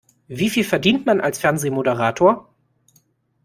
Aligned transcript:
Wie 0.27 0.49
viel 0.49 0.63
verdient 0.63 1.05
man 1.05 1.21
als 1.21 1.37
Fernsehmoderator? 1.37 2.51